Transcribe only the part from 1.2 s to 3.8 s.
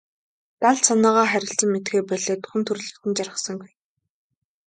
харилцан мэдэхээ болиод хүн төрөлхтөн жаргасангүй.